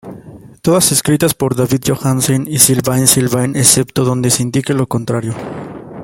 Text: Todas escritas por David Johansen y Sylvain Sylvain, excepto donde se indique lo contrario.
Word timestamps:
Todas 0.63 0.91
escritas 0.91 1.35
por 1.35 1.53
David 1.55 1.81
Johansen 1.85 2.47
y 2.47 2.57
Sylvain 2.57 3.05
Sylvain, 3.05 3.55
excepto 3.55 4.03
donde 4.03 4.31
se 4.31 4.41
indique 4.41 4.73
lo 4.73 4.87
contrario. 4.87 5.35